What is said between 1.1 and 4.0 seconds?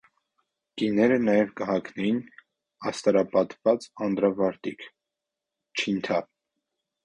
նաեւ կը հագնէին աստարապատուած